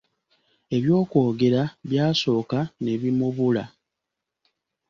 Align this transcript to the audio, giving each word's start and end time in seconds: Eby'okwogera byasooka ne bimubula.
Eby'okwogera 0.75 1.61
byasooka 1.89 2.59
ne 2.83 2.93
bimubula. 3.01 3.63